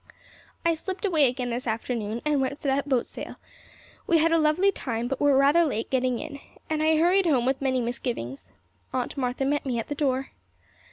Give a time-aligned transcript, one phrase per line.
[0.65, 3.35] I slipped away again this afternoon and went for that boat sail.
[4.07, 6.39] We had a lovely time but were rather late getting in,
[6.71, 8.49] and I hurried home with many misgivings.
[8.93, 10.31] Aunt Martha met me at the door.